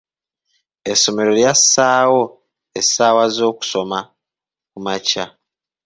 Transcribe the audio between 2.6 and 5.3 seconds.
essaawa z'okusoma kumakya.